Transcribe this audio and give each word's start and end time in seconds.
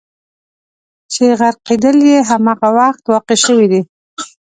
چې 1.13 1.23
غرقېدل 1.39 1.97
یې 2.09 2.19
همغه 2.29 2.69
وخت 2.77 3.03
واقع 3.13 3.37
شوي 3.45 3.67
دي. 3.71 3.81